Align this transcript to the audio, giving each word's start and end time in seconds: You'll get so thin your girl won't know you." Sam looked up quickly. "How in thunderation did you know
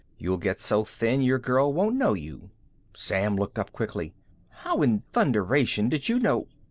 You'll 0.17 0.39
get 0.39 0.59
so 0.59 0.83
thin 0.83 1.21
your 1.21 1.37
girl 1.37 1.71
won't 1.71 1.95
know 1.95 2.15
you." 2.15 2.49
Sam 2.95 3.35
looked 3.35 3.59
up 3.59 3.71
quickly. 3.71 4.15
"How 4.49 4.81
in 4.81 5.03
thunderation 5.13 5.89
did 5.89 6.09
you 6.09 6.17
know 6.17 6.47